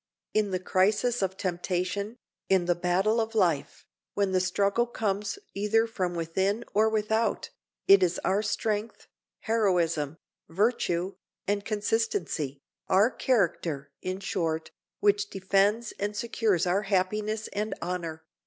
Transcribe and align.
In 0.33 0.49
the 0.49 0.57
crisis 0.59 1.21
of 1.21 1.37
temptation, 1.37 2.17
in 2.49 2.65
the 2.65 2.73
battle 2.73 3.21
of 3.21 3.35
life, 3.35 3.85
when 4.15 4.31
the 4.31 4.39
struggle 4.39 4.87
comes 4.87 5.37
either 5.53 5.85
from 5.85 6.15
within 6.15 6.65
or 6.73 6.89
without, 6.89 7.51
it 7.87 8.01
is 8.01 8.17
our 8.25 8.41
strength, 8.41 9.05
heroism, 9.41 10.17
virtue, 10.49 11.17
and 11.47 11.63
consistency—our 11.63 13.11
character, 13.11 13.91
in 14.01 14.19
short—which 14.21 15.29
defends 15.29 15.91
and 15.99 16.17
secures 16.17 16.65
our 16.65 16.81
happiness 16.81 17.47
and 17.49 17.75
honor. 17.79 18.25